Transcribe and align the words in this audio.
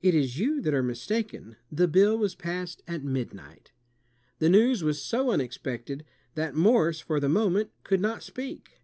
"It 0.00 0.14
is 0.14 0.38
you 0.38 0.62
that 0.62 0.72
are 0.72 0.82
mistaken. 0.82 1.56
The 1.70 1.86
bill 1.86 2.16
was 2.16 2.34
passed 2.34 2.82
at 2.88 3.04
midnight." 3.04 3.72
The 4.38 4.48
news 4.48 4.82
was 4.82 5.02
so 5.02 5.32
unexpected, 5.32 6.06
that 6.34 6.54
Morse 6.54 7.00
for 7.00 7.20
the 7.20 7.28
moment 7.28 7.70
could 7.84 8.00
not 8.00 8.22
speak. 8.22 8.80